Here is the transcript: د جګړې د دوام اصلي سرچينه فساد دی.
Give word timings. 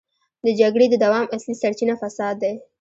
د 0.45 0.47
جګړې 0.59 0.85
د 0.89 0.95
دوام 1.03 1.25
اصلي 1.35 1.55
سرچينه 1.61 1.95
فساد 2.01 2.35
دی. 2.43 2.53